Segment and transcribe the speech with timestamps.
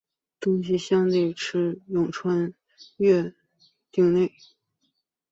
[0.39, 2.51] 东西向的池上通穿
[2.97, 3.31] 越
[3.91, 4.33] 町内。